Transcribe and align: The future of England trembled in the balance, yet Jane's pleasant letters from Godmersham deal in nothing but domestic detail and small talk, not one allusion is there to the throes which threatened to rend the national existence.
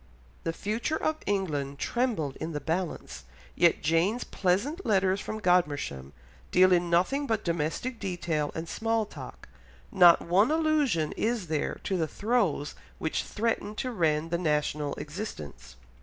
The 0.45 0.51
future 0.51 0.95
of 0.97 1.17
England 1.27 1.77
trembled 1.77 2.35
in 2.37 2.53
the 2.53 2.59
balance, 2.59 3.23
yet 3.55 3.83
Jane's 3.83 4.23
pleasant 4.23 4.83
letters 4.83 5.21
from 5.21 5.39
Godmersham 5.39 6.11
deal 6.49 6.73
in 6.73 6.89
nothing 6.89 7.27
but 7.27 7.43
domestic 7.45 7.99
detail 7.99 8.49
and 8.55 8.67
small 8.67 9.05
talk, 9.05 9.47
not 9.91 10.19
one 10.19 10.49
allusion 10.49 11.11
is 11.11 11.49
there 11.49 11.79
to 11.83 11.97
the 11.97 12.07
throes 12.07 12.73
which 12.97 13.21
threatened 13.25 13.77
to 13.77 13.91
rend 13.91 14.31
the 14.31 14.39
national 14.39 14.95
existence. 14.95 15.75